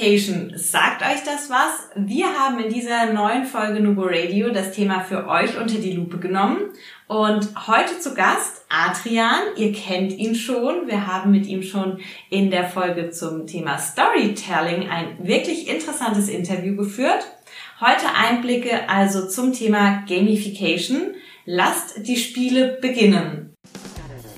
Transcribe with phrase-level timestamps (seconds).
[0.00, 1.90] Gamification, sagt euch das was?
[1.94, 6.18] Wir haben in dieser neuen Folge Nubo Radio das Thema für euch unter die Lupe
[6.18, 6.58] genommen.
[7.06, 9.56] Und heute zu Gast Adrian.
[9.56, 10.86] Ihr kennt ihn schon.
[10.86, 11.98] Wir haben mit ihm schon
[12.30, 17.26] in der Folge zum Thema Storytelling ein wirklich interessantes Interview geführt.
[17.80, 21.14] Heute Einblicke also zum Thema Gamification.
[21.44, 23.54] Lasst die Spiele beginnen.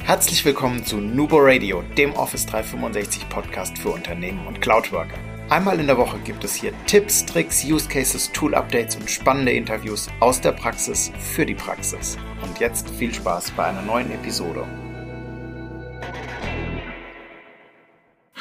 [0.03, 5.32] Herzlich willkommen zu Nubo Radio, dem Office 365 Podcast für Unternehmen und Cloudworker.
[5.53, 9.53] Einmal in der Woche gibt es hier Tipps, Tricks, Use Cases, Tool Updates und spannende
[9.53, 12.17] Interviews aus der Praxis für die Praxis.
[12.43, 14.67] Und jetzt viel Spaß bei einer neuen Episode.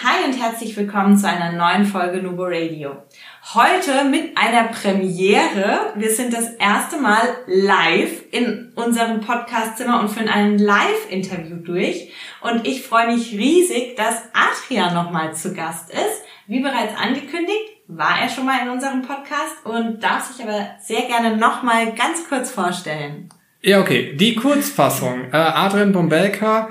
[0.02, 3.04] Hi und herzlich willkommen zu einer neuen Folge Nubo Radio.
[3.56, 5.92] Heute mit einer Premiere.
[5.98, 12.14] Wir sind das erste Mal live in unserem Podcastzimmer und führen ein Live-Interview durch.
[12.40, 16.31] Und ich freue mich riesig, dass Adrian nochmal zu Gast ist.
[16.52, 21.04] Wie bereits angekündigt, war er schon mal in unserem Podcast und darf sich aber sehr
[21.04, 23.30] gerne nochmal ganz kurz vorstellen.
[23.62, 24.18] Ja, okay.
[24.18, 25.32] Die Kurzfassung.
[25.32, 26.68] Äh, Adrian Bombelka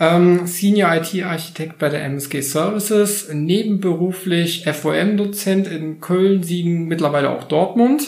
[0.00, 8.04] ähm, Senior IT-Architekt bei der MSG Services, nebenberuflich FOM-Dozent in Köln, Siegen, mittlerweile auch Dortmund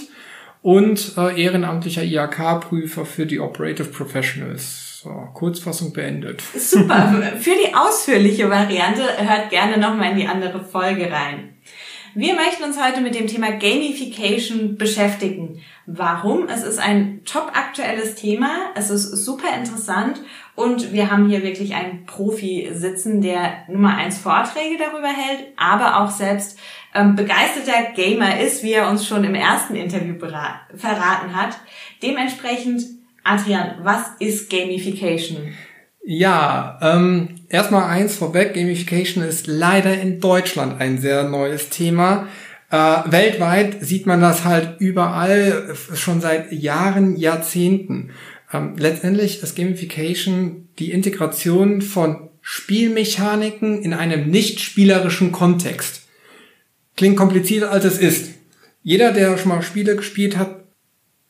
[0.62, 4.89] und äh, ehrenamtlicher IHK-Prüfer für die Operative Professionals.
[5.02, 6.42] So, Kurzfassung beendet.
[6.54, 7.32] Super.
[7.40, 11.54] Für die ausführliche Variante hört gerne nochmal in die andere Folge rein.
[12.14, 15.62] Wir möchten uns heute mit dem Thema Gamification beschäftigen.
[15.86, 16.48] Warum?
[16.48, 20.20] Es ist ein top aktuelles Thema, es ist super interessant
[20.54, 26.02] und wir haben hier wirklich einen Profi sitzen, der Nummer eins Vorträge darüber hält, aber
[26.02, 26.58] auch selbst
[26.94, 31.58] ähm, begeisterter Gamer ist, wie er uns schon im ersten Interview verraten hat.
[32.02, 35.52] Dementsprechend, Adrian, was ist Gamification?
[36.04, 42.28] Ja, ähm, erstmal eins vorweg, Gamification ist leider in Deutschland ein sehr neues Thema.
[42.70, 48.10] Äh, weltweit sieht man das halt überall schon seit Jahren, Jahrzehnten.
[48.52, 56.08] Ähm, letztendlich ist Gamification die Integration von Spielmechaniken in einem nicht spielerischen Kontext.
[56.96, 58.30] Klingt komplizierter als es ist.
[58.82, 60.59] Jeder, der schon mal Spiele gespielt hat,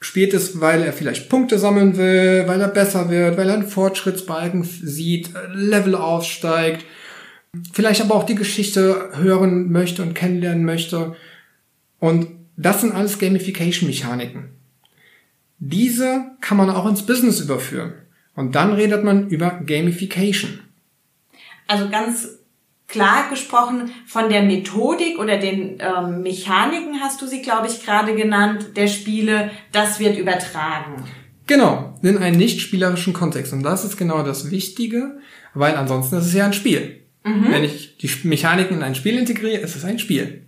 [0.00, 3.68] spielt es, weil er vielleicht Punkte sammeln will, weil er besser wird, weil er einen
[3.68, 6.84] Fortschrittsbalken sieht, Level aufsteigt,
[7.72, 11.16] vielleicht aber auch die Geschichte hören möchte und kennenlernen möchte.
[11.98, 14.50] Und das sind alles Gamification-Mechaniken.
[15.58, 17.92] Diese kann man auch ins Business überführen.
[18.34, 20.60] Und dann redet man über Gamification.
[21.66, 22.39] Also ganz
[22.90, 28.14] klar gesprochen von der Methodik oder den ähm, Mechaniken hast du sie, glaube ich, gerade
[28.14, 31.04] genannt, der Spiele, das wird übertragen.
[31.46, 33.52] Genau, in einen nicht spielerischen Kontext.
[33.52, 35.18] Und das ist genau das Wichtige,
[35.54, 37.00] weil ansonsten ist es ja ein Spiel.
[37.24, 37.46] Mhm.
[37.50, 40.46] Wenn ich die Mechaniken in ein Spiel integriere, ist es ein Spiel.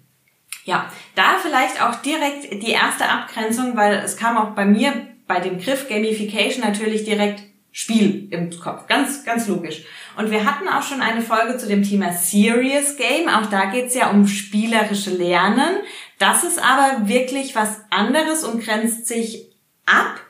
[0.65, 4.93] Ja, da vielleicht auch direkt die erste Abgrenzung, weil es kam auch bei mir
[5.27, 7.43] bei dem Griff Gamification natürlich direkt
[7.75, 8.87] Spiel im Kopf.
[8.87, 9.85] Ganz, ganz logisch.
[10.19, 13.29] Und wir hatten auch schon eine Folge zu dem Thema Serious Game.
[13.29, 15.77] Auch da geht's ja um spielerische Lernen.
[16.19, 19.47] Das ist aber wirklich was anderes und grenzt sich
[19.87, 20.21] ab.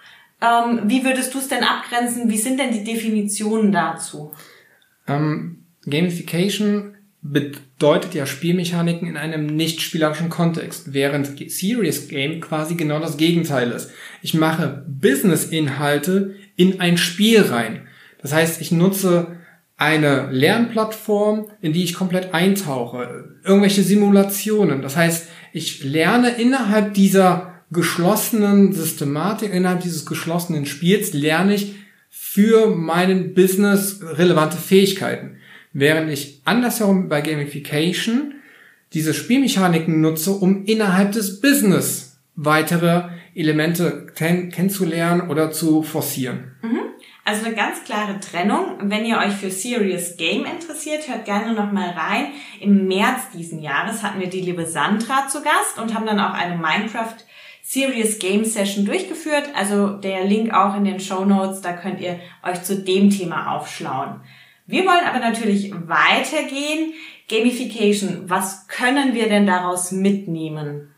[0.41, 2.31] Ähm, wie würdest du es denn abgrenzen?
[2.31, 4.33] Wie sind denn die Definitionen dazu?
[5.09, 12.99] Ähm, Gamification bedeutet ja Spielmechaniken in einem nicht spielerischen Kontext, während Serious Game quasi genau
[12.99, 13.91] das Gegenteil ist.
[14.23, 17.87] Ich mache Business-Inhalte in ein Spiel rein.
[18.21, 19.37] Das heißt, ich nutze
[19.77, 24.81] eine Lernplattform, in die ich komplett eintauche, irgendwelche Simulationen.
[24.81, 31.75] Das heißt, ich lerne innerhalb dieser geschlossenen Systematik, innerhalb dieses geschlossenen Spiels, lerne ich
[32.11, 35.37] für meinen Business relevante Fähigkeiten.
[35.73, 38.35] Während ich andersherum bei Gamification
[38.93, 46.57] diese Spielmechaniken nutze, um innerhalb des Business weitere Elemente kenn kennenzulernen oder zu forcieren.
[46.63, 46.81] Mhm.
[47.25, 48.79] Also eine ganz klare Trennung.
[48.83, 52.27] Wenn ihr euch für Serious Game interessiert, hört gerne noch mal rein.
[52.61, 56.35] Im März diesen Jahres hatten wir die liebe Sandra zu Gast und haben dann auch
[56.35, 57.17] eine Minecraft
[57.63, 59.51] Serious Game Session durchgeführt.
[59.55, 63.55] Also der Link auch in den Show Notes, da könnt ihr euch zu dem Thema
[63.55, 64.21] aufschlauen.
[64.67, 66.93] Wir wollen aber natürlich weitergehen.
[67.29, 70.92] Gamification, was können wir denn daraus mitnehmen?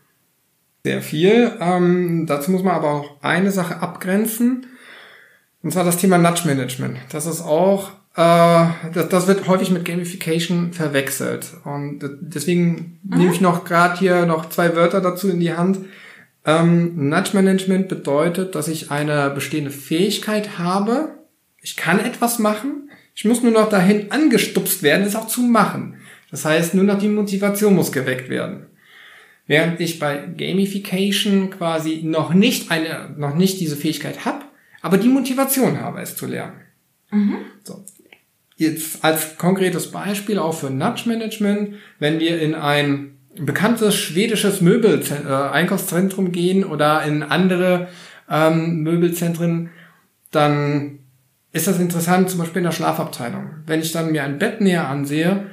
[0.85, 1.51] Sehr viel.
[1.59, 4.67] Ähm, dazu muss man aber auch eine Sache abgrenzen.
[5.63, 6.99] Und zwar das Thema Nudge Management.
[7.11, 11.53] Das ist auch, äh, das, das wird häufig mit Gamification verwechselt.
[11.63, 13.17] Und deswegen mhm.
[13.17, 15.79] nehme ich noch gerade hier noch zwei Wörter dazu in die Hand.
[16.45, 21.15] Ähm, Nudge Management bedeutet, dass ich eine bestehende Fähigkeit habe.
[21.63, 22.91] Ich kann etwas machen.
[23.15, 25.95] Ich muss nur noch dahin angestupst werden, es auch zu machen.
[26.29, 28.67] Das heißt, nur noch die Motivation muss geweckt werden.
[29.47, 34.45] Während ich bei Gamification quasi noch nicht eine, noch nicht diese Fähigkeit habe,
[34.81, 36.61] aber die Motivation habe, es zu lernen.
[37.11, 37.37] Mhm.
[37.63, 37.83] So.
[38.57, 46.27] Jetzt als konkretes Beispiel auch für Nudge Management, wenn wir in ein bekanntes schwedisches Möbel-Einkaufszentrum
[46.27, 47.89] äh, gehen oder in andere
[48.29, 49.69] ähm, Möbelzentren,
[50.31, 50.99] dann
[51.51, 53.49] ist das interessant, zum Beispiel in der Schlafabteilung.
[53.65, 55.47] Wenn ich dann mir ein Bett näher ansehe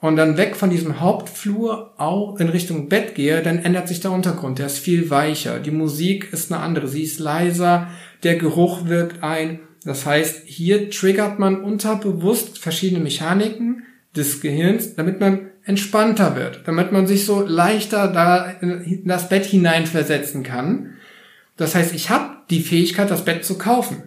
[0.00, 4.12] und dann weg von diesem Hauptflur auch in Richtung Bett gehe, dann ändert sich der
[4.12, 4.58] Untergrund.
[4.58, 5.58] Der ist viel weicher.
[5.58, 6.86] Die Musik ist eine andere.
[6.86, 7.88] Sie ist leiser.
[8.22, 9.60] Der Geruch wirkt ein.
[9.84, 13.84] Das heißt, hier triggert man unterbewusst verschiedene Mechaniken
[14.14, 19.44] des Gehirns, damit man entspannter wird, damit man sich so leichter da in das Bett
[19.44, 20.94] hineinversetzen kann.
[21.56, 24.02] Das heißt, ich habe die Fähigkeit, das Bett zu kaufen.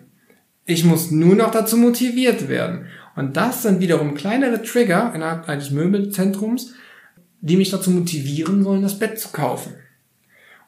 [0.66, 2.86] Ich muss nur noch dazu motiviert werden.
[3.20, 6.74] Und das sind wiederum kleinere Trigger innerhalb eines Möbelzentrums,
[7.42, 9.74] die mich dazu motivieren sollen, das Bett zu kaufen.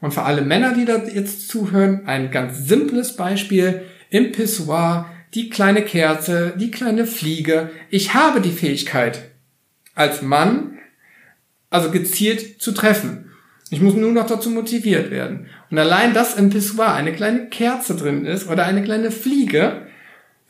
[0.02, 3.84] Und für alle Männer, die da jetzt zuhören, ein ganz simples Beispiel.
[4.10, 7.70] Im Pissoir, die kleine Kerze, die kleine Fliege.
[7.90, 9.32] Ich habe die Fähigkeit,
[9.96, 10.78] als Mann,
[11.70, 13.32] also gezielt zu treffen.
[13.70, 15.48] Ich muss nur noch dazu motiviert werden.
[15.70, 19.88] Und allein, dass im Pissoir eine kleine Kerze drin ist oder eine kleine Fliege,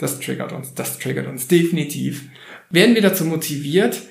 [0.01, 2.29] das triggert uns, das triggert uns definitiv,
[2.69, 4.01] werden wir dazu motiviert,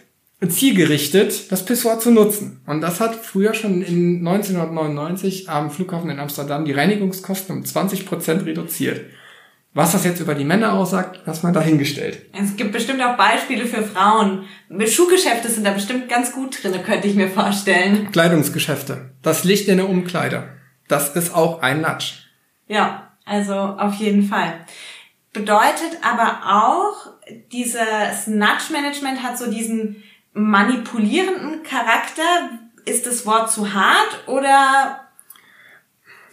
[0.48, 2.62] zielgerichtet das Pissoir zu nutzen.
[2.66, 8.06] Und das hat früher schon in 1999 am Flughafen in Amsterdam die Reinigungskosten um 20
[8.06, 9.02] Prozent reduziert.
[9.72, 12.26] Was das jetzt über die Männer aussagt, das mal dahingestellt.
[12.32, 14.44] Es gibt bestimmt auch Beispiele für Frauen.
[14.86, 18.10] Schuhgeschäfte sind da bestimmt ganz gut drin, könnte ich mir vorstellen.
[18.10, 19.12] Kleidungsgeschäfte.
[19.22, 20.48] Das Licht in der Umkleide.
[20.88, 22.14] Das ist auch ein Nudge.
[22.66, 24.54] Ja, also auf jeden Fall.
[25.32, 27.12] Bedeutet aber auch,
[27.52, 32.50] dieses Nudge-Management hat so diesen manipulierenden Charakter.
[32.84, 35.10] Ist das Wort zu hart oder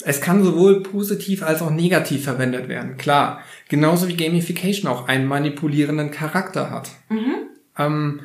[0.06, 3.42] es kann sowohl positiv als auch negativ verwendet werden, klar.
[3.68, 6.92] Genauso wie Gamification auch einen manipulierenden Charakter hat.
[7.10, 7.36] Mhm.
[7.78, 8.22] Ähm,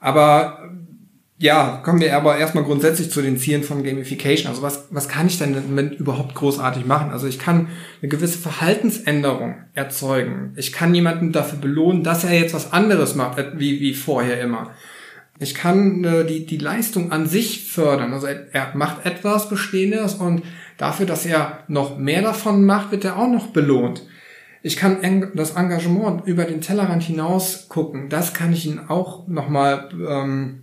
[0.00, 0.70] aber
[1.42, 4.48] ja, kommen wir aber erstmal grundsätzlich zu den Zielen von Gamification.
[4.48, 7.10] Also was, was kann ich denn damit überhaupt großartig machen?
[7.10, 7.66] Also ich kann
[8.00, 10.52] eine gewisse Verhaltensänderung erzeugen.
[10.54, 14.70] Ich kann jemanden dafür belohnen, dass er jetzt was anderes macht, wie, wie vorher immer.
[15.40, 18.12] Ich kann äh, die, die Leistung an sich fördern.
[18.12, 20.44] Also er, er macht etwas Bestehendes und
[20.78, 24.06] dafür, dass er noch mehr davon macht, wird er auch noch belohnt.
[24.62, 28.08] Ich kann das Engagement über den Tellerrand hinaus gucken.
[28.08, 30.61] Das kann ich ihn auch nochmal ähm,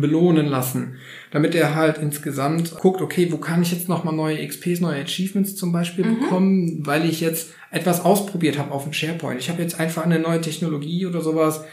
[0.00, 0.96] belohnen lassen,
[1.30, 5.56] damit er halt insgesamt guckt, okay, wo kann ich jetzt nochmal neue XPs, neue Achievements
[5.56, 6.20] zum Beispiel mhm.
[6.20, 9.40] bekommen, weil ich jetzt etwas ausprobiert habe auf dem SharePoint.
[9.40, 11.64] Ich habe jetzt einfach eine neue Technologie oder sowas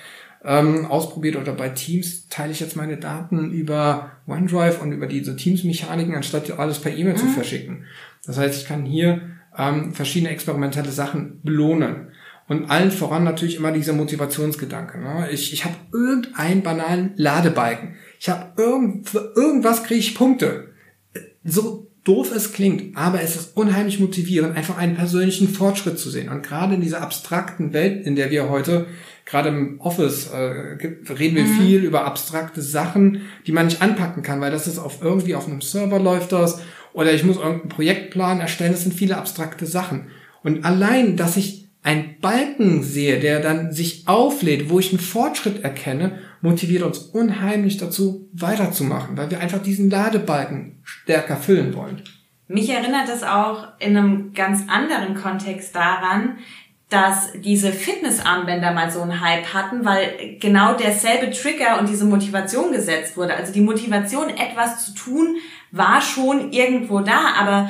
[0.44, 5.35] ähm, ausprobiert oder bei Teams teile ich jetzt meine Daten über OneDrive und über diese
[5.35, 7.17] Teams-Mechaniken, anstatt alles per E-Mail mhm.
[7.17, 7.85] zu verschicken.
[8.25, 9.21] Das heißt, ich kann hier
[9.57, 12.07] ähm, verschiedene experimentelle Sachen belohnen.
[12.47, 15.00] Und allen voran natürlich immer dieser Motivationsgedanke.
[15.00, 15.29] Ne?
[15.31, 17.95] Ich, ich habe irgendeinen banalen Ladebalken.
[18.21, 20.68] Ich habe irgend, für irgendwas kriege ich Punkte.
[21.44, 26.29] So doof es klingt, aber es ist unheimlich motivierend, einfach einen persönlichen Fortschritt zu sehen.
[26.29, 28.85] Und gerade in dieser abstrakten Welt, in der wir heute
[29.25, 31.57] gerade im Office äh, reden wir mhm.
[31.57, 35.47] viel über abstrakte Sachen, die man nicht anpacken kann, weil das ist auf irgendwie auf
[35.47, 36.62] einem Server läuft das
[36.93, 38.74] oder ich muss irgendeinen Projektplan erstellen.
[38.74, 40.12] Das sind viele abstrakte Sachen.
[40.43, 45.63] Und allein, dass ich einen Balken sehe, der dann sich auflädt, wo ich einen Fortschritt
[45.63, 52.01] erkenne, motiviert uns unheimlich dazu, weiterzumachen, weil wir einfach diesen Ladebalken stärker füllen wollen.
[52.48, 56.38] Mich erinnert es auch in einem ganz anderen Kontext daran,
[56.89, 62.74] dass diese Fitnessarmbänder mal so einen Hype hatten, weil genau derselbe Trigger und diese Motivation
[62.74, 63.36] gesetzt wurde.
[63.36, 65.38] Also die Motivation, etwas zu tun,
[65.71, 67.69] war schon irgendwo da, aber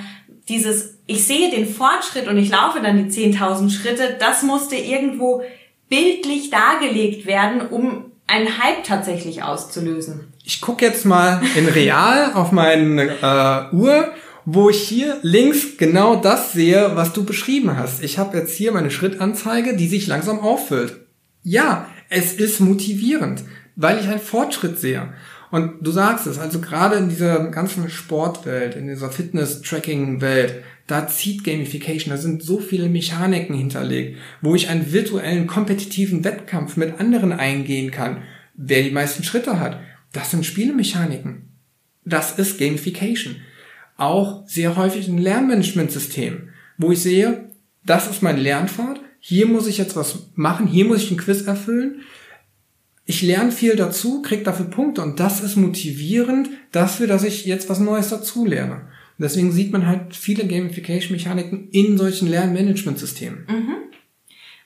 [0.50, 5.44] dieses, ich sehe den Fortschritt und ich laufe dann die 10.000 Schritte, das musste irgendwo
[5.88, 10.34] bildlich dargelegt werden, um einen Hype tatsächlich auszulösen.
[10.44, 14.14] Ich gucke jetzt mal in real auf meine äh, Uhr
[14.46, 18.04] wo ich hier links genau das sehe, was du beschrieben hast.
[18.04, 20.96] Ich habe jetzt hier meine Schrittanzeige, die sich langsam auffüllt.
[21.44, 23.44] Ja, es ist motivierend,
[23.76, 25.14] weil ich einen Fortschritt sehe.
[25.52, 31.44] Und du sagst es, also gerade in dieser ganzen Sportwelt, in dieser Fitness-Tracking-Welt, da zieht
[31.44, 37.32] Gamification, da sind so viele Mechaniken hinterlegt, wo ich einen virtuellen, kompetitiven Wettkampf mit anderen
[37.32, 38.24] eingehen kann,
[38.56, 39.80] wer die meisten Schritte hat.
[40.12, 41.50] Das sind Spielemechaniken.
[42.04, 43.36] Das ist Gamification
[44.02, 47.52] auch sehr häufig ein Lernmanagementsystem, wo ich sehe,
[47.86, 51.44] das ist mein Lernpfad, hier muss ich jetzt was machen, hier muss ich ein Quiz
[51.44, 52.02] erfüllen.
[53.06, 57.70] ich lerne viel dazu, krieg dafür Punkte und das ist motivierend dafür, dass ich jetzt
[57.70, 58.88] was Neues dazu lerne.
[59.22, 63.46] Und deswegen sieht man halt viele Gamification-Mechaniken in solchen Lernmanagementsystemen.
[63.48, 63.76] Mhm.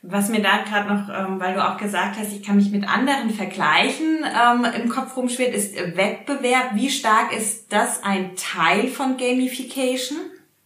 [0.01, 2.87] Was mir da gerade noch, ähm, weil du auch gesagt hast, ich kann mich mit
[2.87, 6.75] anderen vergleichen, ähm, im Kopf rumschwirrt, ist Wettbewerb.
[6.75, 10.19] Wie stark ist das ein Teil von Gamification?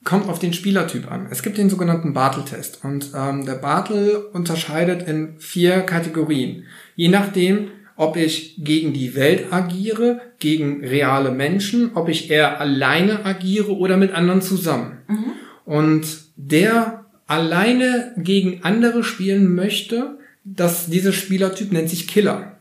[0.03, 1.25] Kommt auf den Spielertyp an.
[1.31, 6.65] Es gibt den sogenannten Bartle-Test und ähm, der Bartle unterscheidet in vier Kategorien.
[6.95, 13.25] Je nachdem, ob ich gegen die Welt agiere, gegen reale Menschen, ob ich eher alleine
[13.25, 14.99] agiere oder mit anderen zusammen.
[15.09, 15.25] Mhm.
[15.65, 22.59] Und der alleine gegen andere spielen möchte, dass dieser Spielertyp nennt sich Killer.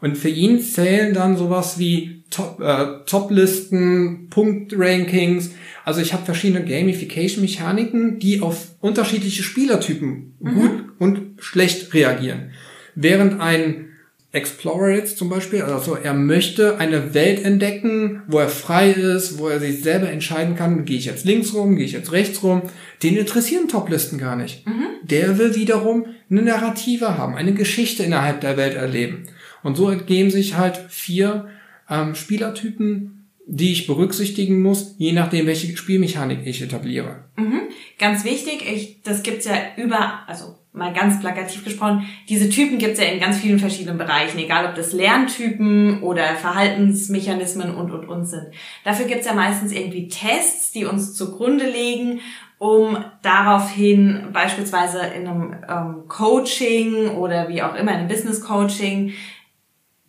[0.00, 5.52] Und für ihn zählen dann sowas wie Top, äh, Top-Listen, Punkt-Rankings.
[5.84, 10.54] Also ich habe verschiedene Gamification-Mechaniken, die auf unterschiedliche Spielertypen mhm.
[10.54, 12.50] gut und schlecht reagieren.
[12.96, 13.86] Während ein
[14.36, 19.48] Explorer jetzt zum Beispiel, also er möchte eine Welt entdecken, wo er frei ist, wo
[19.48, 22.62] er sich selber entscheiden kann, gehe ich jetzt links rum, gehe ich jetzt rechts rum.
[23.02, 24.66] Den interessieren Toplisten gar nicht.
[24.66, 24.86] Mhm.
[25.02, 29.24] Der will wiederum eine Narrative haben, eine Geschichte innerhalb der Welt erleben.
[29.62, 31.48] Und so ergeben sich halt vier
[31.90, 37.24] ähm, Spielertypen, die ich berücksichtigen muss, je nachdem, welche Spielmechanik ich etabliere.
[37.36, 37.62] Mhm.
[37.98, 43.00] Ganz wichtig, ich, das gibt's ja über, also mal ganz plakativ gesprochen, diese Typen gibt's
[43.00, 48.26] ja in ganz vielen verschiedenen Bereichen, egal ob das Lerntypen oder Verhaltensmechanismen und und und
[48.26, 48.48] sind.
[48.84, 52.20] Dafür gibt's ja meistens irgendwie Tests, die uns zugrunde legen,
[52.58, 59.14] um daraufhin beispielsweise in einem ähm, Coaching oder wie auch immer in einem Business Coaching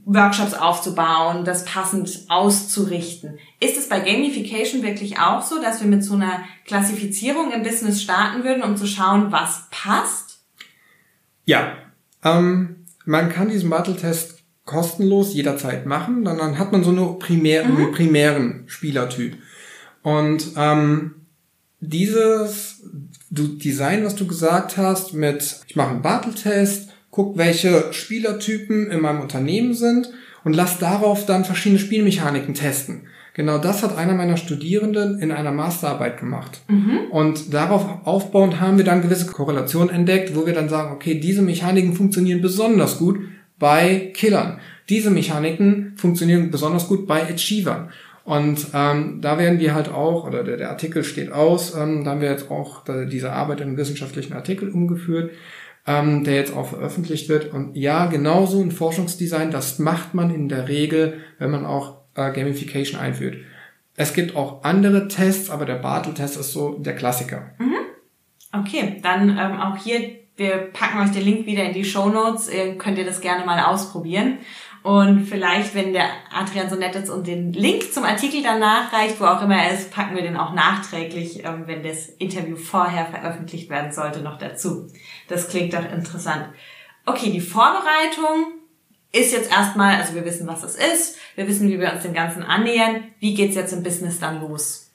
[0.08, 3.40] Workshops aufzubauen, das passend auszurichten.
[3.60, 8.02] Ist es bei Gamification wirklich auch so, dass wir mit so einer Klassifizierung im Business
[8.02, 10.40] starten würden, um zu schauen, was passt?
[11.46, 11.76] Ja,
[12.24, 17.66] ähm, man kann diesen Battle-Test kostenlos jederzeit machen, dann, dann hat man so eine primär,
[17.66, 17.78] mhm.
[17.78, 19.38] einen primären Spielertyp.
[20.04, 21.16] Und ähm,
[21.80, 22.82] dieses
[23.30, 29.22] Design, was du gesagt hast, mit ich mache einen Battle-Test, guck, welche Spielertypen in meinem
[29.22, 30.12] Unternehmen sind
[30.44, 33.08] und lass darauf dann verschiedene Spielmechaniken testen.
[33.38, 36.60] Genau das hat einer meiner Studierenden in einer Masterarbeit gemacht.
[36.70, 37.12] Mhm.
[37.12, 41.44] Und darauf aufbauend haben wir dann gewisse Korrelationen entdeckt, wo wir dann sagen, okay, diese
[41.44, 43.20] Mechaniken funktionieren besonders gut
[43.60, 44.58] bei Killern.
[44.90, 47.90] Diese Mechaniken funktionieren besonders gut bei Achievern.
[48.24, 52.12] Und ähm, da werden wir halt auch, oder der, der Artikel steht aus, ähm, da
[52.12, 55.30] haben wir jetzt auch diese Arbeit in einen wissenschaftlichen Artikel umgeführt,
[55.86, 57.54] ähm, der jetzt auch veröffentlicht wird.
[57.54, 62.32] Und ja, genauso ein Forschungsdesign, das macht man in der Regel, wenn man auch äh,
[62.32, 63.38] Gamification einführt.
[63.96, 67.52] Es gibt auch andere Tests, aber der Bartle-Test ist so der Klassiker.
[67.58, 67.78] Mhm.
[68.54, 72.48] Okay, dann ähm, auch hier, wir packen euch den Link wieder in die Show Notes,
[72.48, 74.38] äh, könnt ihr das gerne mal ausprobieren.
[74.84, 79.20] Und vielleicht, wenn der Adrian so nett ist und den Link zum Artikel dann nachreicht,
[79.20, 83.06] wo auch immer er ist, packen wir den auch nachträglich, ähm, wenn das Interview vorher
[83.08, 84.88] veröffentlicht werden sollte, noch dazu.
[85.28, 86.46] Das klingt doch interessant.
[87.06, 88.57] Okay, die Vorbereitung
[89.12, 92.14] ist jetzt erstmal, also wir wissen, was es ist, wir wissen, wie wir uns dem
[92.14, 93.04] Ganzen annähern.
[93.20, 94.90] Wie geht's jetzt im Business dann los?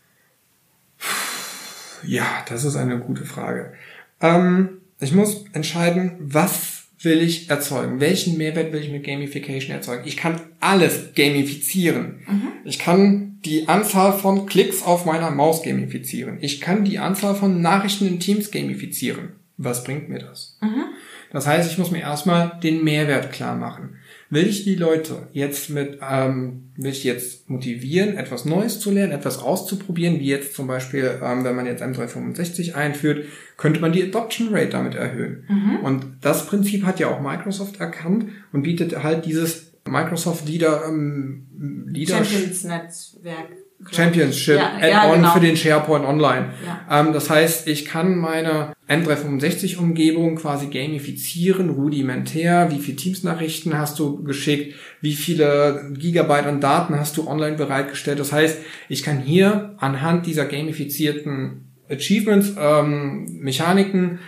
[2.04, 3.72] Ja, das ist eine gute Frage.
[4.20, 8.00] Ähm, ich muss entscheiden, was will ich erzeugen?
[8.00, 10.02] Welchen Mehrwert will ich mit Gamification erzeugen?
[10.06, 12.20] Ich kann alles gamifizieren.
[12.26, 12.48] Mhm.
[12.64, 16.38] Ich kann die Anzahl von Klicks auf meiner Maus gamifizieren.
[16.40, 19.30] Ich kann die Anzahl von Nachrichten in Teams gamifizieren.
[19.56, 20.56] Was bringt mir das?
[20.60, 20.84] Mhm.
[21.32, 23.96] Das heißt, ich muss mir erstmal den Mehrwert klar machen.
[24.32, 29.12] Will ich die Leute jetzt mit, ähm, will ich jetzt motivieren, etwas Neues zu lernen,
[29.12, 33.26] etwas auszuprobieren, wie jetzt zum Beispiel, ähm, wenn man jetzt M365 einführt,
[33.58, 35.44] könnte man die Adoption Rate damit erhöhen.
[35.50, 35.76] Mhm.
[35.84, 41.86] Und das Prinzip hat ja auch Microsoft erkannt und bietet halt dieses Microsoft Leader, ähm,
[41.90, 43.50] Leader Champions Netzwerk
[43.90, 45.32] Championship ja, Add-on ja, genau.
[45.32, 46.54] für den SharePoint Online.
[46.64, 47.00] Ja.
[47.00, 52.70] Ähm, das heißt, ich kann meine M365-Umgebung quasi gamifizieren, rudimentär.
[52.70, 54.74] Wie viele Teams-Nachrichten hast du geschickt?
[55.00, 58.18] Wie viele Gigabyte an Daten hast du online bereitgestellt?
[58.18, 58.58] Das heißt,
[58.88, 64.18] ich kann hier anhand dieser gamifizierten Achievements, ähm, Mechaniken,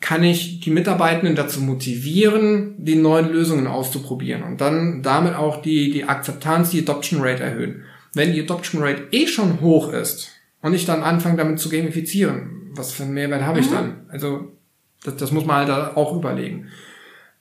[0.00, 5.90] kann ich die Mitarbeitenden dazu motivieren, die neuen Lösungen auszuprobieren und dann damit auch die,
[5.90, 7.82] die Akzeptanz, die Adoption Rate erhöhen
[8.14, 12.57] wenn die Adoption Rate eh schon hoch ist und ich dann anfange damit zu gamifizieren,
[12.78, 13.74] was für einen Mehrwert habe ich mhm.
[13.74, 13.96] dann?
[14.08, 14.52] Also
[15.04, 16.68] das, das muss man halt auch überlegen.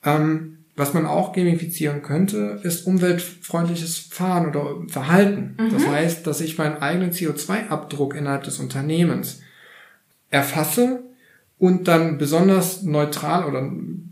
[0.03, 5.55] Ähm, was man auch gamifizieren könnte, ist umweltfreundliches Fahren oder Verhalten.
[5.59, 5.71] Mhm.
[5.71, 9.41] Das heißt, dass ich meinen eigenen CO2-Abdruck innerhalb des Unternehmens
[10.29, 11.03] erfasse
[11.57, 13.71] und dann besonders neutral oder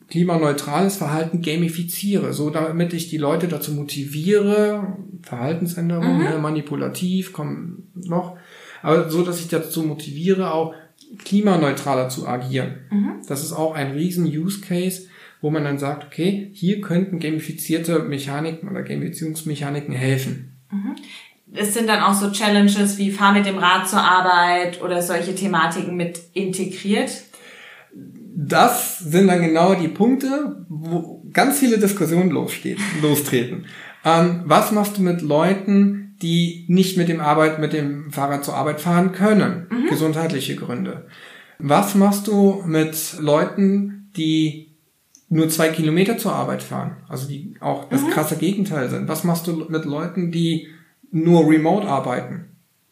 [0.09, 6.23] klimaneutrales Verhalten gamifiziere, so damit ich die Leute dazu motiviere, Verhaltensänderungen, mhm.
[6.23, 8.37] ne, manipulativ, kommen noch,
[8.81, 10.75] aber so, dass ich dazu motiviere, auch
[11.23, 12.75] klimaneutraler zu agieren.
[12.89, 13.21] Mhm.
[13.27, 15.07] Das ist auch ein riesen Use Case,
[15.41, 20.57] wo man dann sagt, okay, hier könnten gamifizierte Mechaniken oder Gamifizierungsmechaniken helfen.
[20.71, 20.95] Mhm.
[21.53, 25.35] Es sind dann auch so Challenges wie fahr mit dem Rad zur Arbeit oder solche
[25.35, 27.11] Thematiken mit integriert.
[28.37, 33.65] Das sind dann genau die Punkte, wo ganz viele Diskussionen lostreten.
[34.03, 38.55] Ähm, was machst du mit Leuten, die nicht mit dem Arbeit, mit dem Fahrrad zur
[38.55, 39.67] Arbeit fahren können?
[39.69, 39.89] Mhm.
[39.89, 41.07] Gesundheitliche Gründe.
[41.59, 44.71] Was machst du mit Leuten, die
[45.29, 46.97] nur zwei Kilometer zur Arbeit fahren?
[47.07, 48.09] Also die auch das mhm.
[48.09, 49.07] krasse Gegenteil sind.
[49.07, 50.67] Was machst du mit Leuten, die
[51.11, 52.45] nur remote arbeiten?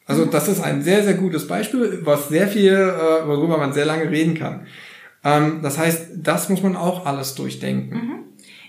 [0.06, 0.30] Also mhm.
[0.30, 4.10] das ist ein sehr, sehr gutes Beispiel, was sehr viel, äh, worüber man sehr lange
[4.10, 4.66] reden kann.
[5.24, 7.94] Ähm, das heißt, das muss man auch alles durchdenken.
[7.94, 8.14] Mhm.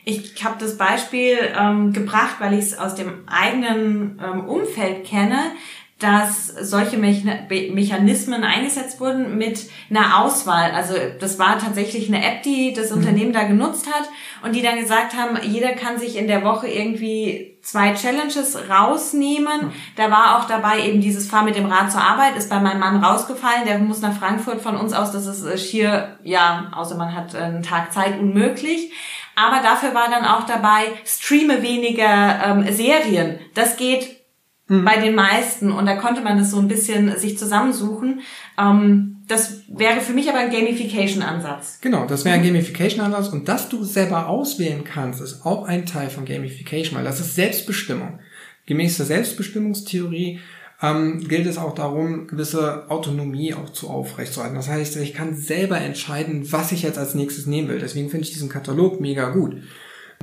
[0.05, 5.39] Ich habe das Beispiel ähm, gebracht, weil ich es aus dem eigenen ähm, Umfeld kenne
[5.99, 10.71] dass solche Mechanismen eingesetzt wurden mit einer Auswahl.
[10.71, 12.97] Also das war tatsächlich eine App, die das mhm.
[12.97, 14.09] Unternehmen da genutzt hat
[14.43, 19.67] und die dann gesagt haben, jeder kann sich in der Woche irgendwie zwei Challenges rausnehmen.
[19.67, 19.71] Mhm.
[19.95, 22.81] Da war auch dabei eben dieses Fahr mit dem Rad zur Arbeit, ist bei meinem
[22.81, 23.65] Mann rausgefallen.
[23.65, 25.13] Der muss nach Frankfurt von uns aus.
[25.13, 28.91] Das ist äh, schier, ja, außer man hat einen Tag Zeit, unmöglich.
[29.35, 33.39] Aber dafür war dann auch dabei, streame weniger ähm, Serien.
[33.53, 34.15] Das geht
[34.67, 34.85] Mhm.
[34.85, 35.71] Bei den meisten.
[35.71, 38.21] Und da konnte man das so ein bisschen sich zusammensuchen.
[38.59, 41.79] Ähm, das wäre für mich aber ein Gamification-Ansatz.
[41.81, 43.29] Genau, das wäre ein Gamification-Ansatz.
[43.29, 47.35] Und dass du selber auswählen kannst, ist auch ein Teil von Gamification, weil das ist
[47.35, 48.19] Selbstbestimmung.
[48.65, 50.39] Gemäß der Selbstbestimmungstheorie
[50.85, 54.57] ähm, gilt es auch darum, gewisse Autonomie auch zu aufrechtzuerhalten.
[54.57, 57.79] Das heißt, ich kann selber entscheiden, was ich jetzt als nächstes nehmen will.
[57.79, 59.57] Deswegen finde ich diesen Katalog mega gut.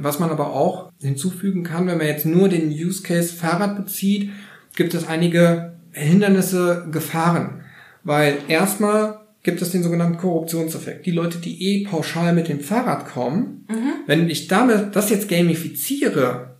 [0.00, 4.30] Was man aber auch hinzufügen kann, wenn man jetzt nur den Use Case Fahrrad bezieht,
[4.76, 7.64] gibt es einige Hindernisse, Gefahren.
[8.04, 11.04] Weil erstmal gibt es den sogenannten Korruptionseffekt.
[11.06, 13.92] Die Leute, die eh pauschal mit dem Fahrrad kommen, mhm.
[14.06, 16.51] wenn ich damit das jetzt gamifiziere,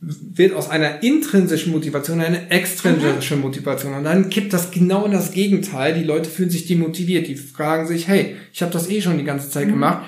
[0.00, 3.42] wird aus einer intrinsischen Motivation eine extrinsische mhm.
[3.42, 3.94] Motivation.
[3.94, 5.94] Und dann kippt das genau in das Gegenteil.
[5.94, 7.28] Die Leute fühlen sich demotiviert.
[7.28, 9.72] Die fragen sich, hey, ich habe das eh schon die ganze Zeit mhm.
[9.72, 10.04] gemacht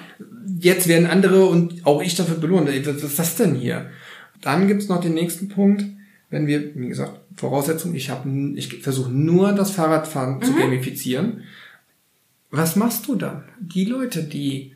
[0.63, 2.69] jetzt werden andere und auch ich dafür belohnt.
[2.69, 3.91] Was ist das denn hier?
[4.41, 5.85] Dann gibt's noch den nächsten Punkt,
[6.31, 10.43] wenn wir, wie gesagt, Voraussetzung, ich habe, ich versuche nur das Fahrradfahren mhm.
[10.43, 11.43] zu gamifizieren.
[12.51, 13.45] Was machst du dann?
[13.61, 14.72] Die Leute, die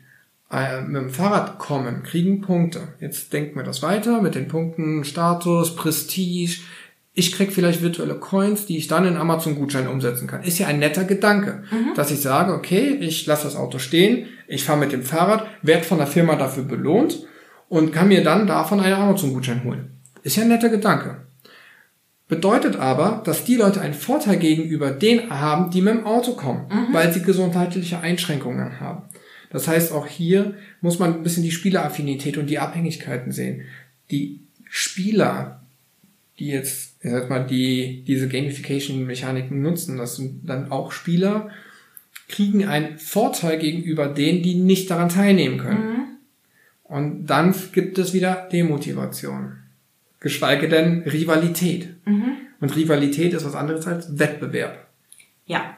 [0.49, 2.87] mit dem Fahrrad kommen, kriegen Punkte.
[2.99, 6.61] Jetzt denken wir das weiter mit den Punkten Status, Prestige,
[7.19, 10.43] ich krieg vielleicht virtuelle Coins, die ich dann in Amazon-Gutschein umsetzen kann.
[10.43, 11.95] Ist ja ein netter Gedanke, mhm.
[11.95, 15.83] dass ich sage, okay, ich lasse das Auto stehen, ich fahre mit dem Fahrrad, werde
[15.83, 17.25] von der Firma dafür belohnt
[17.69, 19.97] und kann mir dann davon einen Amazon-Gutschein holen.
[20.21, 21.23] Ist ja ein netter Gedanke.
[22.27, 26.67] Bedeutet aber, dass die Leute einen Vorteil gegenüber denen haben, die mit dem Auto kommen,
[26.69, 26.93] mhm.
[26.93, 29.09] weil sie gesundheitliche Einschränkungen haben.
[29.57, 33.63] Das heißt, auch hier muss man ein bisschen die Spieleraffinität und die Abhängigkeiten sehen.
[34.11, 35.63] Die Spieler,
[36.37, 41.49] die jetzt ich sag mal, die diese Gamification-Mechaniken nutzen, das sind dann auch Spieler,
[42.29, 45.89] kriegen einen Vorteil gegenüber denen, die nicht daran teilnehmen können.
[45.89, 46.03] Mhm.
[46.83, 49.53] Und dann gibt es wieder Demotivation.
[50.19, 51.95] Geschweige denn Rivalität.
[52.05, 52.33] Mhm.
[52.59, 54.85] Und Rivalität ist was anderes als Wettbewerb.
[55.47, 55.77] Ja.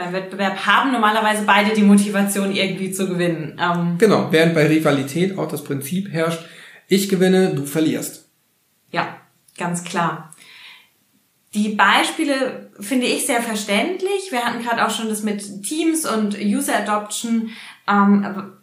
[0.00, 3.60] Beim Wettbewerb haben normalerweise beide die Motivation, irgendwie zu gewinnen.
[3.60, 6.40] Ähm genau, während bei Rivalität auch das Prinzip herrscht,
[6.88, 8.26] ich gewinne, du verlierst.
[8.90, 9.18] Ja,
[9.58, 10.34] ganz klar.
[11.52, 14.30] Die Beispiele finde ich sehr verständlich.
[14.30, 17.50] Wir hatten gerade auch schon das mit Teams und User Adoption.
[17.86, 18.54] Ähm,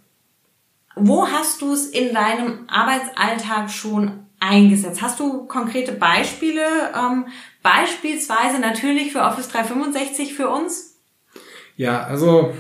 [0.96, 5.04] wo hast du es in deinem Arbeitsalltag schon eingesetzt?
[5.04, 6.64] Hast du konkrete Beispiele?
[6.96, 7.28] Ähm,
[7.62, 10.87] beispielsweise natürlich für Office 365 für uns?
[11.78, 12.54] Ja, also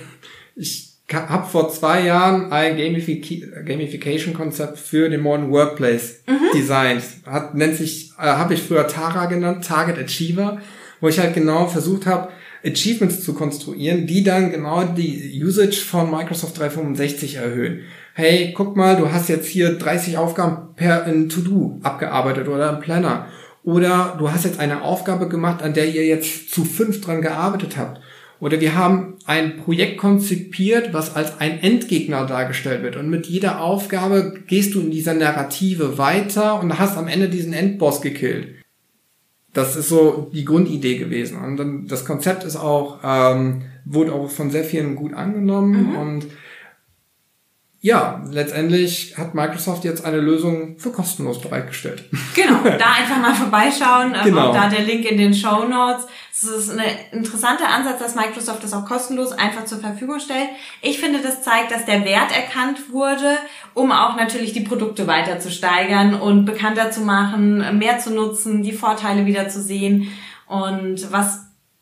[0.55, 6.51] ich habe vor zwei Jahren ein Gamification-Konzept für den Modern Workplace mhm.
[6.53, 7.01] designt.
[7.25, 10.61] Hat, nennt sich, äh, habe ich früher Tara genannt, Target Achiever,
[11.01, 12.29] wo ich halt genau versucht habe,
[12.65, 17.81] Achievements zu konstruieren, die dann genau die Usage von Microsoft 365 erhöhen.
[18.13, 23.27] Hey, guck mal, du hast jetzt hier 30 Aufgaben per To-Do abgearbeitet oder im Planner.
[23.63, 27.77] Oder du hast jetzt eine Aufgabe gemacht, an der ihr jetzt zu fünf dran gearbeitet
[27.77, 28.01] habt.
[28.39, 32.95] Oder wir haben ein Projekt konzipiert, was als ein Endgegner dargestellt wird.
[32.95, 37.53] Und mit jeder Aufgabe gehst du in dieser Narrative weiter und hast am Ende diesen
[37.53, 38.49] Endboss gekillt.
[39.53, 41.39] Das ist so die Grundidee gewesen.
[41.39, 45.89] Und dann das Konzept ist auch, ähm, wurde auch von sehr vielen gut angenommen.
[45.89, 45.97] Mhm.
[45.97, 46.25] Und
[47.79, 52.05] ja, letztendlich hat Microsoft jetzt eine Lösung für kostenlos bereitgestellt.
[52.33, 54.15] Genau, da einfach mal vorbeischauen.
[54.15, 54.49] Ähm, Genau.
[54.49, 56.07] Auch da der Link in den Show Notes.
[56.31, 56.79] Es ist ein
[57.11, 60.49] interessanter Ansatz, dass Microsoft das auch kostenlos einfach zur Verfügung stellt.
[60.81, 63.37] Ich finde, das zeigt, dass der Wert erkannt wurde,
[63.73, 68.63] um auch natürlich die Produkte weiter zu steigern und bekannter zu machen, mehr zu nutzen,
[68.63, 70.11] die Vorteile wieder zu sehen.
[70.47, 71.41] Und was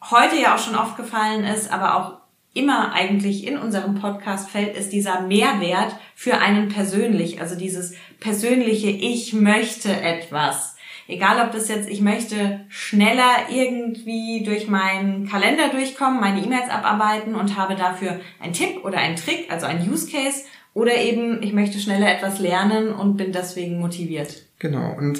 [0.09, 2.24] heute ja auch schon oft gefallen ist, aber auch
[2.55, 7.39] immer eigentlich in unserem Podcast fällt, ist dieser Mehrwert für einen persönlich.
[7.41, 10.75] Also dieses persönliche, ich möchte etwas.
[11.07, 17.35] Egal ob das jetzt, ich möchte schneller irgendwie durch meinen Kalender durchkommen, meine E-Mails abarbeiten
[17.35, 21.53] und habe dafür einen Tipp oder einen Trick, also einen Use Case, oder eben, ich
[21.53, 24.43] möchte schneller etwas lernen und bin deswegen motiviert.
[24.59, 24.95] Genau.
[24.97, 25.19] Und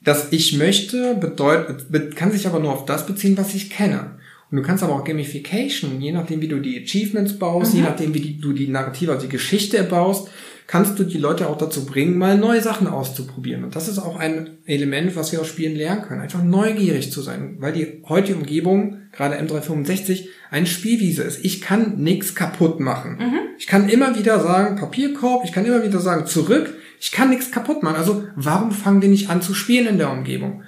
[0.00, 4.18] das Ich möchte bedeutet, be- kann sich aber nur auf das beziehen, was ich kenne.
[4.50, 8.14] Und du kannst aber auch Gamification, je nachdem, wie du die Achievements baust, je nachdem,
[8.14, 10.28] wie die, du die Narrative, also die Geschichte baust,
[10.66, 13.64] kannst du die Leute auch dazu bringen, mal neue Sachen auszuprobieren.
[13.64, 16.20] Und das ist auch ein Element, was wir aus Spielen lernen können.
[16.20, 21.44] Einfach neugierig zu sein, weil die heutige Umgebung, gerade M365, ein Spielwiese ist.
[21.44, 23.18] Ich kann nichts kaputt machen.
[23.58, 26.72] Ich kann immer wieder sagen, Papierkorb, ich kann immer wieder sagen, zurück.
[27.00, 27.96] Ich kann nichts kaputt machen.
[27.96, 30.62] Also warum fangen wir nicht an zu spielen in der Umgebung?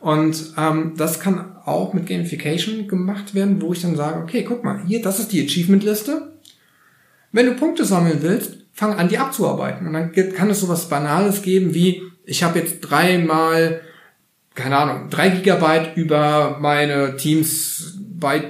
[0.00, 4.62] Und ähm, das kann auch mit Gamification gemacht werden, wo ich dann sage, okay, guck
[4.64, 6.32] mal, hier, das ist die Achievement-Liste.
[7.32, 9.86] Wenn du Punkte sammeln willst, fang an, die abzuarbeiten.
[9.86, 13.80] Und dann kann es sowas Banales geben wie, ich habe jetzt dreimal,
[14.54, 18.44] keine Ahnung, drei Gigabyte über meine Teams bei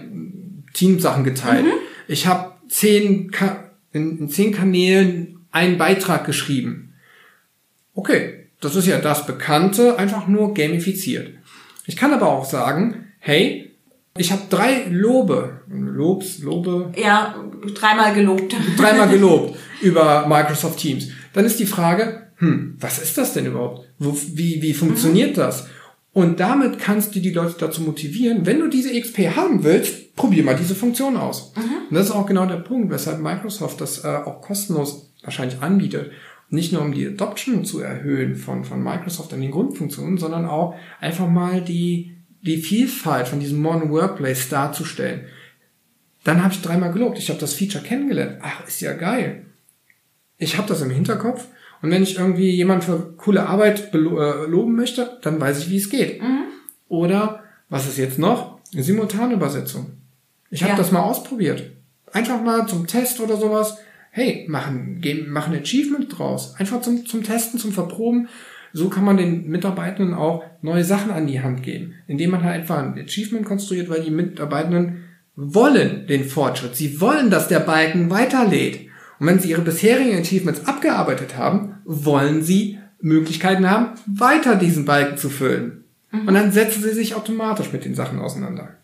[0.74, 1.66] Teamsachen geteilt.
[2.08, 3.30] Ich habe zehn
[3.92, 6.92] in, in zehn Kanälen einen Beitrag geschrieben.
[7.94, 11.30] Okay, das ist ja das Bekannte, einfach nur gamifiziert.
[11.86, 13.72] Ich kann aber auch sagen, hey,
[14.16, 17.34] ich habe drei Lobe, Lobs, Lobe, Ja,
[17.74, 18.54] dreimal gelobt.
[18.78, 21.08] dreimal gelobt über Microsoft Teams.
[21.32, 23.86] Dann ist die Frage, hm, was ist das denn überhaupt?
[23.98, 25.66] Wo, wie, wie funktioniert das?
[26.12, 30.44] Und damit kannst du die Leute dazu motivieren, wenn du diese XP haben willst, probier
[30.44, 31.52] mal diese Funktion aus.
[31.90, 36.12] Und das ist auch genau der Punkt, weshalb Microsoft das äh, auch kostenlos wahrscheinlich anbietet.
[36.48, 40.74] Nicht nur um die Adoption zu erhöhen von, von Microsoft an den Grundfunktionen, sondern auch
[41.00, 42.15] einfach mal die,
[42.46, 45.26] die Vielfalt von diesem Modern Workplace darzustellen.
[46.24, 47.18] Dann habe ich dreimal gelobt.
[47.18, 48.38] Ich habe das Feature kennengelernt.
[48.42, 49.44] Ach, ist ja geil.
[50.38, 51.46] Ich habe das im Hinterkopf.
[51.82, 55.76] Und wenn ich irgendwie jemand für coole Arbeit äh, loben möchte, dann weiß ich, wie
[55.76, 56.20] es geht.
[56.88, 58.58] Oder, was ist jetzt noch?
[58.72, 59.92] Eine Simultanübersetzung.
[60.50, 60.78] Ich habe Ja.
[60.78, 61.70] das mal ausprobiert.
[62.12, 63.76] Einfach mal zum Test oder sowas.
[64.10, 66.54] Hey, machen, machen ein Achievement draus.
[66.56, 68.28] Einfach zum, zum Testen, zum Verproben.
[68.76, 71.94] So kann man den Mitarbeitenden auch neue Sachen an die Hand geben.
[72.06, 76.76] Indem man halt einfach ein Achievement konstruiert, weil die Mitarbeitenden wollen den Fortschritt.
[76.76, 78.86] Sie wollen, dass der Balken weiterlädt.
[79.18, 85.16] Und wenn sie ihre bisherigen Achievements abgearbeitet haben, wollen sie Möglichkeiten haben, weiter diesen Balken
[85.16, 85.84] zu füllen.
[86.12, 88.76] Und dann setzen sie sich automatisch mit den Sachen auseinander.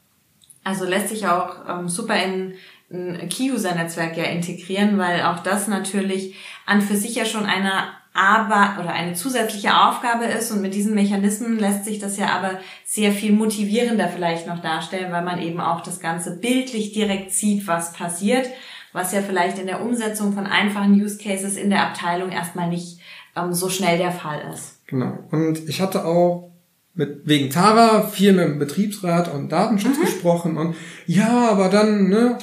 [0.64, 2.54] Also lässt sich auch ähm, super in
[2.90, 8.78] ein Key-User-Netzwerk ja integrieren, weil auch das natürlich an für sich ja schon eine aber
[8.78, 13.12] oder eine zusätzliche Aufgabe ist und mit diesen Mechanismen lässt sich das ja aber sehr
[13.12, 17.94] viel motivierender vielleicht noch darstellen, weil man eben auch das Ganze bildlich direkt sieht, was
[17.94, 18.48] passiert,
[18.92, 22.98] was ja vielleicht in der Umsetzung von einfachen Use Cases in der Abteilung erstmal nicht
[23.34, 24.86] ähm, so schnell der Fall ist.
[24.86, 25.18] Genau.
[25.30, 26.50] Und ich hatte auch
[26.94, 32.36] mit, wegen Tara viel mit dem Betriebsrat und Datenschutz gesprochen und ja, aber dann, ne,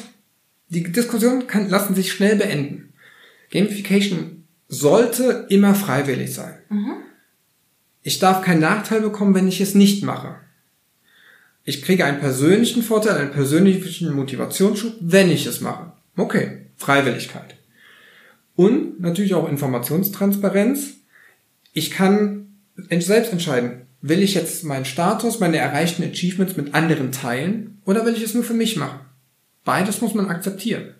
[0.69, 2.93] die Diskussion kann, lassen sich schnell beenden.
[3.51, 4.38] Gamification
[4.69, 6.55] sollte immer freiwillig sein.
[8.03, 10.35] Ich darf keinen Nachteil bekommen, wenn ich es nicht mache.
[11.65, 15.91] Ich kriege einen persönlichen Vorteil, einen persönlichen Motivationsschub, wenn ich es mache.
[16.15, 17.55] Okay, Freiwilligkeit.
[18.55, 20.93] Und natürlich auch Informationstransparenz.
[21.73, 22.55] Ich kann
[22.89, 28.13] selbst entscheiden, will ich jetzt meinen Status, meine erreichten Achievements mit anderen teilen oder will
[28.13, 29.01] ich es nur für mich machen?
[29.65, 30.95] Beides muss man akzeptieren.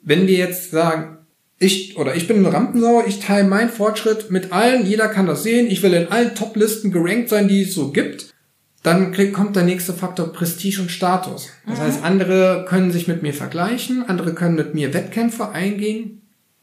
[0.00, 1.18] Wenn wir jetzt sagen,
[1.62, 5.44] ich oder ich bin eine Rampensau, ich teile meinen Fortschritt mit allen, jeder kann das
[5.44, 8.34] sehen, ich will in allen Top-Listen gerankt sein, die es so gibt,
[8.82, 11.50] dann kommt der nächste Faktor Prestige und Status.
[11.68, 16.22] Das heißt, andere können sich mit mir vergleichen, andere können mit mir Wettkämpfe eingehen,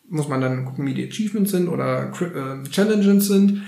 [0.10, 3.62] muss man dann gucken, wie die Achievements sind oder äh, Challenges sind.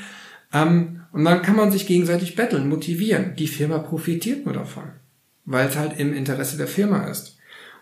[0.54, 3.36] Ähm, und dann kann man sich gegenseitig betteln, motivieren.
[3.38, 4.84] Die Firma profitiert nur davon,
[5.46, 7.38] weil es halt im Interesse der Firma ist.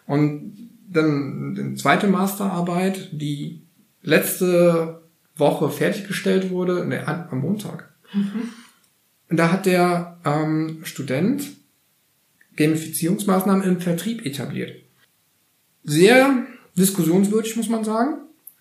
[0.05, 3.61] Und dann die zweite Masterarbeit, die
[4.01, 5.01] letzte
[5.35, 7.93] Woche fertiggestellt wurde, ne, am Montag.
[9.29, 11.43] Und da hat der ähm, Student
[12.55, 14.73] Gamifizierungsmaßnahmen im Vertrieb etabliert.
[15.83, 18.15] Sehr diskussionswürdig, muss man sagen.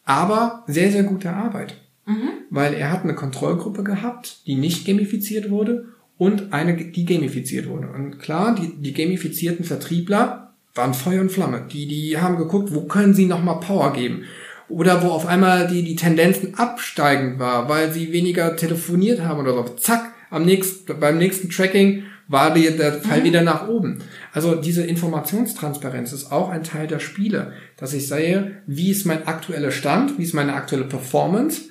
[0.08, 1.76] aber sehr, sehr gute Arbeit.
[2.06, 2.30] Mhm.
[2.48, 7.88] Weil er hat eine Kontrollgruppe gehabt, die nicht gamifiziert wurde und eine, die gamifiziert wurde.
[7.88, 10.47] Und klar, die, die gamifizierten Vertriebler
[10.78, 11.66] waren Feuer und Flamme.
[11.70, 14.24] Die, die haben geguckt, wo können sie nochmal Power geben.
[14.70, 19.52] Oder wo auf einmal die, die Tendenzen absteigend war, weil sie weniger telefoniert haben oder
[19.52, 19.74] so.
[19.74, 23.24] Zack, am nächsten, beim nächsten Tracking war die, der Fall mhm.
[23.24, 23.98] wieder nach oben.
[24.32, 29.26] Also diese Informationstransparenz ist auch ein Teil der Spiele, dass ich sehe, wie ist mein
[29.26, 31.62] aktueller Stand, wie ist meine aktuelle Performance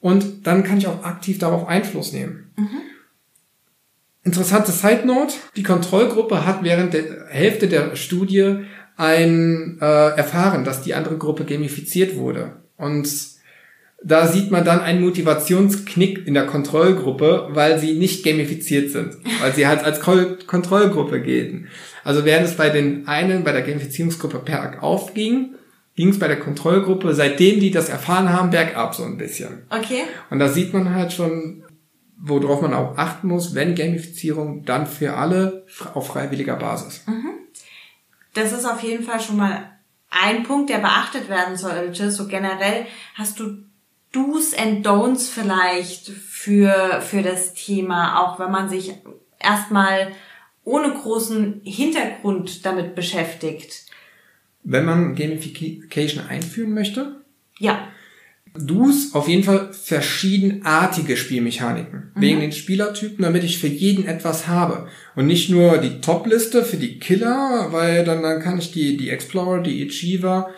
[0.00, 2.52] und dann kann ich auch aktiv darauf Einfluss nehmen.
[2.56, 2.80] Mhm.
[4.24, 8.64] Interessante Side Note, die Kontrollgruppe hat während der Hälfte der Studie
[8.96, 12.52] ein äh, erfahren, dass die andere Gruppe gamifiziert wurde.
[12.76, 13.08] Und
[14.02, 19.54] da sieht man dann einen Motivationsknick in der Kontrollgruppe, weil sie nicht gamifiziert sind, weil
[19.54, 21.68] sie halt als Kontrollgruppe gelten.
[22.04, 25.54] Also während es bei den einen, bei der Gamifizierungsgruppe bergauf ging,
[25.96, 29.62] ging es bei der Kontrollgruppe, seitdem die das erfahren haben, bergab so ein bisschen.
[29.70, 30.02] Okay.
[30.28, 31.63] Und da sieht man halt schon,
[32.26, 37.04] worauf man auch achten muss, wenn Gamifizierung, dann für alle auf freiwilliger Basis.
[37.06, 37.30] Mhm.
[38.32, 39.70] Das ist auf jeden Fall schon mal
[40.10, 42.10] ein Punkt, der beachtet werden sollte.
[42.10, 43.58] So generell hast du
[44.12, 48.94] Do's and Don'ts vielleicht für, für das Thema, auch wenn man sich
[49.38, 50.12] erstmal
[50.64, 53.86] ohne großen Hintergrund damit beschäftigt.
[54.62, 57.20] Wenn man Gamification einführen möchte?
[57.58, 57.88] Ja.
[58.56, 62.12] Do's auf jeden Fall verschiedenartige Spielmechaniken.
[62.14, 62.20] Mhm.
[62.20, 64.86] Wegen den Spielertypen, damit ich für jeden etwas habe.
[65.16, 69.10] Und nicht nur die Top-Liste für die Killer, weil dann, dann kann ich die, die
[69.10, 70.50] Explorer, die Achiever,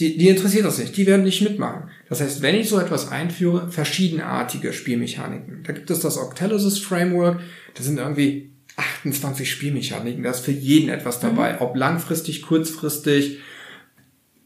[0.00, 0.96] die, die interessiert das nicht.
[0.96, 1.90] Die werden nicht mitmachen.
[2.08, 5.62] Das heißt, wenn ich so etwas einführe, verschiedenartige Spielmechaniken.
[5.64, 7.40] Da gibt es das Octalysis Framework.
[7.74, 10.22] Das sind irgendwie 28 Spielmechaniken.
[10.22, 11.54] Da ist für jeden etwas dabei.
[11.54, 11.58] Mhm.
[11.60, 13.38] Ob langfristig, kurzfristig.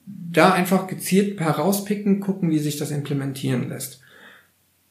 [0.06, 4.00] Da einfach gezielt herauspicken, gucken, wie sich das implementieren lässt.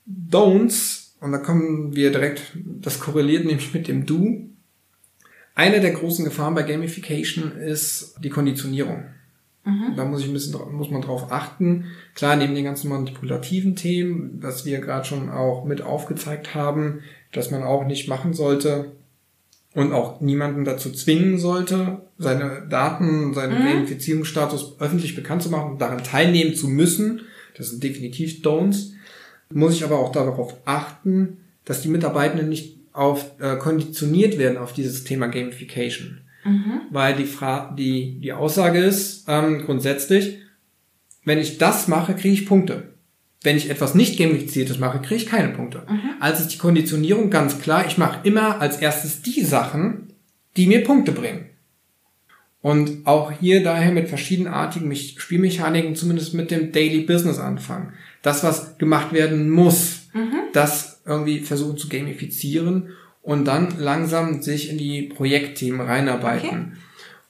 [0.08, 4.48] Don'ts, und da kommen wir direkt, das korreliert nämlich mit dem Do.
[5.54, 9.04] Eine der großen Gefahren bei Gamification ist die Konditionierung.
[9.66, 9.96] Mhm.
[9.96, 11.86] Da muss ich ein bisschen, muss man drauf achten.
[12.16, 17.52] Klar, neben den ganzen manipulativen Themen, was wir gerade schon auch mit aufgezeigt haben, dass
[17.52, 18.92] man auch nicht machen sollte
[19.74, 23.68] und auch niemanden dazu zwingen sollte, seine Daten, seinen mhm.
[23.68, 27.22] Verifizierungsstatus öffentlich bekannt zu machen und daran teilnehmen zu müssen.
[27.58, 28.92] Das sind definitiv Don'ts.
[29.54, 34.74] Muss ich aber auch darauf achten, dass die Mitarbeitenden nicht auf, äh, konditioniert werden auf
[34.74, 36.22] dieses Thema Gamification.
[36.44, 36.82] Mhm.
[36.90, 40.40] Weil die, Fra die, die Aussage ist ähm, grundsätzlich,
[41.24, 42.91] wenn ich das mache, kriege ich Punkte.
[43.44, 45.84] Wenn ich etwas nicht gamifiziertes mache, kriege ich keine Punkte.
[45.90, 46.12] Mhm.
[46.20, 50.14] Also ist die Konditionierung ganz klar, ich mache immer als erstes die Sachen,
[50.58, 51.46] die mir Punkte bringen.
[52.62, 57.94] Und auch hier daher mit verschiedenartigen Spielmechaniken, zumindest mit dem Daily Business anfangen.
[58.22, 60.36] Das, was gemacht werden muss, mhm.
[60.54, 62.90] das irgendwie versuchen zu gamifizieren
[63.24, 66.50] und dann langsam sich in die Projektthemen reinarbeiten.
[66.50, 66.78] Okay.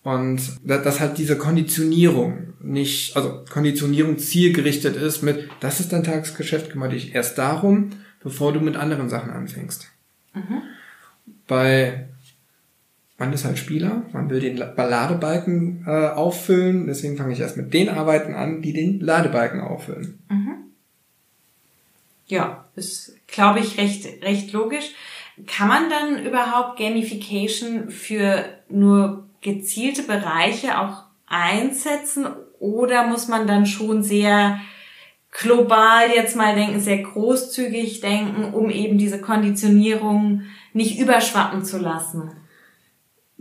[0.03, 6.71] Und dass halt diese Konditionierung nicht, also Konditionierung zielgerichtet ist mit, das ist dein Tagesgeschäft,
[6.71, 7.91] kümmere dich erst darum,
[8.23, 9.87] bevor du mit anderen Sachen anfängst.
[10.33, 10.63] Mhm.
[11.47, 12.07] Bei,
[13.19, 17.73] man ist halt Spieler, man will den Ladebalken äh, auffüllen, deswegen fange ich erst mit
[17.73, 20.19] den Arbeiten an, die den Ladebalken auffüllen.
[20.29, 20.55] Mhm.
[22.25, 24.91] Ja, ist, glaube ich, recht, recht logisch.
[25.47, 32.27] Kann man dann überhaupt Gamification für nur gezielte Bereiche auch einsetzen
[32.59, 34.59] oder muss man dann schon sehr
[35.31, 42.31] global jetzt mal denken, sehr großzügig denken, um eben diese Konditionierung nicht überschwappen zu lassen?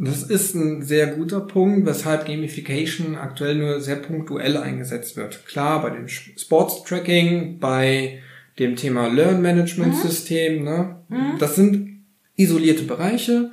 [0.02, 5.46] Das ist ein sehr guter Punkt, weshalb Gamification aktuell nur sehr punktuell eingesetzt wird.
[5.46, 8.22] Klar, bei dem Sports Tracking, bei
[8.58, 10.96] dem Thema Learn Management System, ne?
[11.08, 11.38] Mhm.
[11.38, 13.52] Das sind isolierte Bereiche.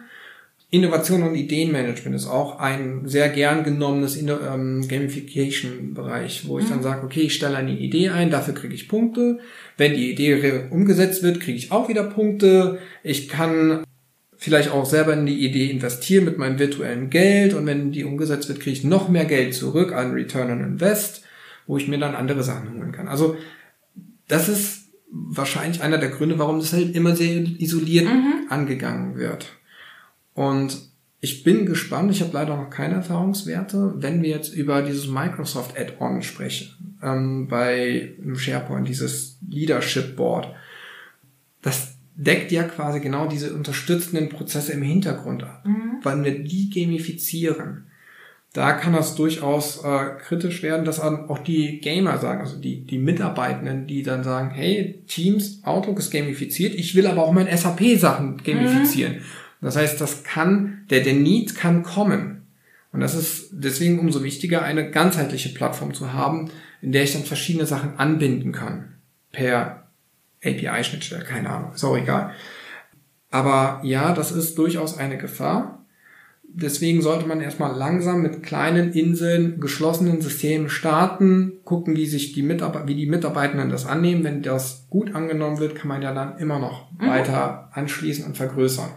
[0.69, 6.69] Innovation und Ideenmanagement ist auch ein sehr gern genommenes ähm, Gamification-Bereich, wo ich mhm.
[6.69, 9.39] dann sage, okay, ich stelle eine Idee ein, dafür kriege ich Punkte.
[9.77, 12.79] Wenn die Idee umgesetzt wird, kriege ich auch wieder Punkte.
[13.01, 13.85] Ich kann
[14.35, 18.49] vielleicht auch selber in die Idee investieren mit meinem virtuellen Geld und wenn die umgesetzt
[18.49, 21.23] wird, kriege ich noch mehr Geld zurück an Return on Invest,
[21.65, 23.07] wo ich mir dann andere Sachen holen kann.
[23.07, 23.37] Also
[24.27, 28.47] das ist wahrscheinlich einer der Gründe, warum das halt immer sehr isoliert mhm.
[28.49, 29.53] angegangen wird.
[30.37, 30.77] Und
[31.19, 35.75] ich bin gespannt, ich habe leider noch keine Erfahrungswerte, wenn wir jetzt über dieses Microsoft
[35.75, 40.53] Add-on sprechen, ähm, bei SharePoint, dieses Leadership Board.
[41.63, 45.97] Das deckt ja quasi genau diese unterstützenden Prozesse im Hintergrund ab, mhm.
[46.03, 47.87] weil wir die gamifizieren
[48.57, 52.97] da kann das durchaus äh, kritisch werden, dass auch die Gamer sagen, also die, die
[52.97, 58.37] Mitarbeitenden, die dann sagen, hey, Teams, Outlook ist gamifiziert, ich will aber auch meine SAP-Sachen
[58.43, 59.17] gamifizieren.
[59.17, 59.21] Mhm.
[59.61, 62.47] Das heißt, das kann, der, der Need kann kommen.
[62.91, 66.49] Und das ist deswegen umso wichtiger, eine ganzheitliche Plattform zu haben,
[66.81, 68.95] in der ich dann verschiedene Sachen anbinden kann.
[69.31, 69.87] Per
[70.43, 72.31] API-Schnittstelle, keine Ahnung, ist auch egal.
[73.29, 75.77] Aber ja, das ist durchaus eine Gefahr
[76.47, 82.41] deswegen sollte man erstmal langsam mit kleinen Inseln, geschlossenen Systemen starten, gucken, wie sich die
[82.41, 84.23] Mitarbeiter, wie die Mitarbeitenden das annehmen.
[84.23, 87.07] Wenn das gut angenommen wird, kann man ja dann immer noch mhm.
[87.07, 88.89] weiter anschließen und vergrößern.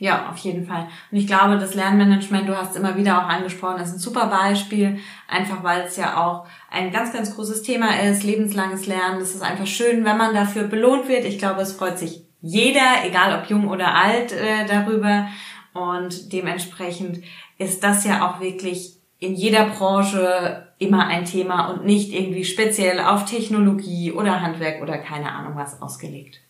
[0.00, 0.88] Ja, auf jeden Fall.
[1.10, 4.98] Und ich glaube, das Lernmanagement, du hast immer wieder auch angesprochen, ist ein super Beispiel,
[5.28, 9.20] einfach weil es ja auch ein ganz, ganz großes Thema ist, lebenslanges Lernen.
[9.20, 11.26] Es ist einfach schön, wenn man dafür belohnt wird.
[11.26, 15.28] Ich glaube, es freut sich jeder, egal ob jung oder alt, äh, darüber.
[15.74, 17.22] Und dementsprechend
[17.58, 23.00] ist das ja auch wirklich in jeder Branche immer ein Thema und nicht irgendwie speziell
[23.00, 26.40] auf Technologie oder Handwerk oder keine Ahnung was ausgelegt.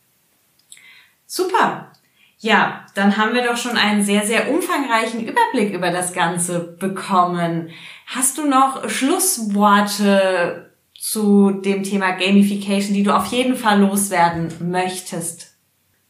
[1.26, 1.90] Super.
[2.42, 7.68] Ja, dann haben wir doch schon einen sehr, sehr umfangreichen Überblick über das Ganze bekommen.
[8.06, 15.54] Hast du noch Schlussworte zu dem Thema Gamification, die du auf jeden Fall loswerden möchtest?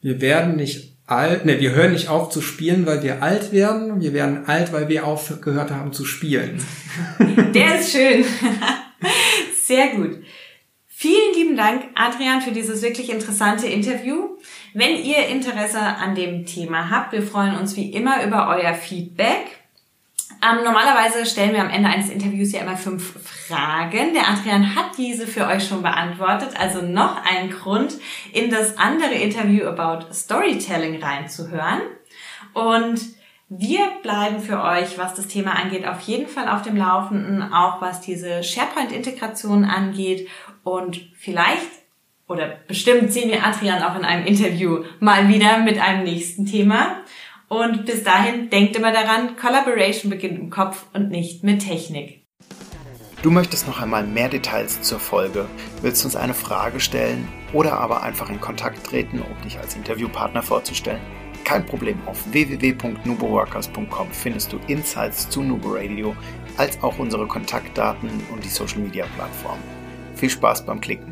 [0.00, 4.00] Wir werden nicht alt, ne, wir hören nicht auf zu spielen, weil wir alt werden.
[4.00, 6.62] Wir werden alt, weil wir aufgehört haben zu spielen.
[7.54, 8.24] Der ist schön.
[9.64, 10.18] Sehr gut.
[11.02, 14.36] Vielen lieben Dank, Adrian, für dieses wirklich interessante Interview.
[14.74, 19.46] Wenn ihr Interesse an dem Thema habt, wir freuen uns wie immer über euer Feedback.
[20.42, 23.14] Ähm, normalerweise stellen wir am Ende eines Interviews ja immer fünf
[23.46, 24.12] Fragen.
[24.12, 27.94] Der Adrian hat diese für euch schon beantwortet, also noch ein Grund,
[28.34, 31.80] in das andere Interview about Storytelling reinzuhören.
[32.52, 33.00] Und
[33.52, 37.80] wir bleiben für euch, was das Thema angeht, auf jeden Fall auf dem Laufenden, auch
[37.80, 40.28] was diese SharePoint-Integration angeht.
[40.62, 41.80] Und vielleicht
[42.30, 47.02] oder bestimmt sehen wir Adrian auch in einem Interview mal wieder mit einem nächsten Thema.
[47.48, 52.24] Und bis dahin denkt immer daran, Collaboration beginnt im Kopf und nicht mit Technik.
[53.22, 55.46] Du möchtest noch einmal mehr Details zur Folge,
[55.82, 60.42] willst uns eine Frage stellen oder aber einfach in Kontakt treten, um dich als Interviewpartner
[60.42, 61.02] vorzustellen?
[61.44, 66.14] Kein Problem, auf www.nuboworkers.com findest du Insights zu Nubo Radio,
[66.56, 69.58] als auch unsere Kontaktdaten und die Social Media Plattform.
[70.20, 71.09] Viel Spaß beim Klicken!